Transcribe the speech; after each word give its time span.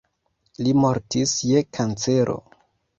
Li 0.67 0.73
mortis 0.85 1.37
je 1.53 1.65
kancero. 1.81 2.43